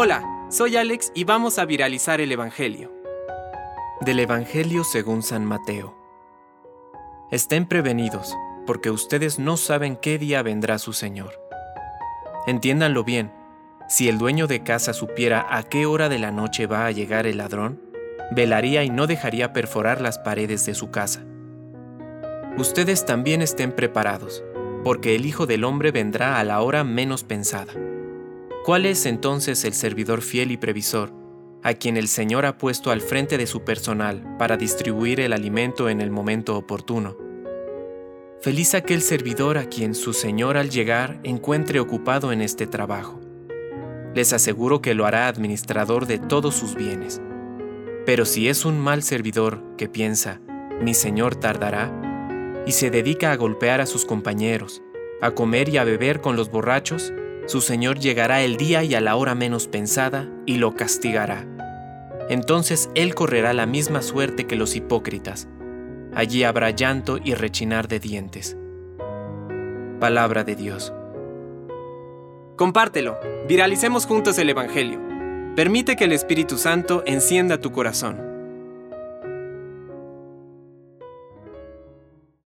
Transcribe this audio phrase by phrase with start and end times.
[0.00, 2.92] Hola, soy Alex y vamos a viralizar el Evangelio.
[4.00, 5.96] Del Evangelio según San Mateo.
[7.30, 11.42] Estén prevenidos, porque ustedes no saben qué día vendrá su Señor.
[12.46, 13.32] Entiéndanlo bien,
[13.88, 17.26] si el dueño de casa supiera a qué hora de la noche va a llegar
[17.26, 17.82] el ladrón,
[18.30, 21.24] velaría y no dejaría perforar las paredes de su casa.
[22.56, 24.44] Ustedes también estén preparados,
[24.84, 27.72] porque el Hijo del Hombre vendrá a la hora menos pensada.
[28.68, 31.10] ¿Cuál es entonces el servidor fiel y previsor,
[31.62, 35.88] a quien el Señor ha puesto al frente de su personal para distribuir el alimento
[35.88, 37.16] en el momento oportuno?
[38.42, 43.18] Feliz aquel servidor a quien su Señor al llegar encuentre ocupado en este trabajo.
[44.14, 47.22] Les aseguro que lo hará administrador de todos sus bienes.
[48.04, 50.42] Pero si es un mal servidor que piensa,
[50.78, 54.82] mi Señor tardará, y se dedica a golpear a sus compañeros,
[55.22, 57.14] a comer y a beber con los borrachos,
[57.48, 61.46] su Señor llegará el día y a la hora menos pensada y lo castigará.
[62.28, 65.48] Entonces Él correrá la misma suerte que los hipócritas.
[66.14, 68.54] Allí habrá llanto y rechinar de dientes.
[69.98, 70.92] Palabra de Dios.
[72.56, 75.00] Compártelo, viralicemos juntos el Evangelio.
[75.56, 78.27] Permite que el Espíritu Santo encienda tu corazón.